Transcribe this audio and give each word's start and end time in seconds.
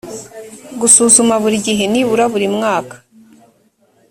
gusuzuma 0.79 1.33
buri 1.43 1.57
gihe 1.67 1.83
nibura 1.91 2.25
buri 2.33 2.47
mwaka 2.55 2.95